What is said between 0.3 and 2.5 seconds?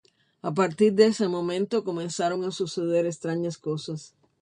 A partir de ese momento comenzaron a